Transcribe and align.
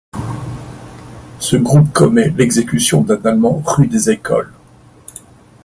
Ce 1.39 1.55
groupe 1.57 1.93
commet 1.93 2.33
l'exécution 2.35 3.01
d'un 3.03 3.23
Allemand 3.23 3.61
rue 3.63 3.85
des 3.85 4.09
Écoles. 4.09 4.51